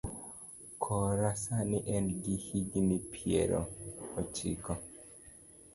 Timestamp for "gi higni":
2.23-2.97